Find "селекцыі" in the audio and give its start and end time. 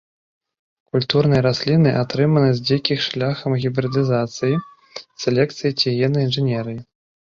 5.25-5.71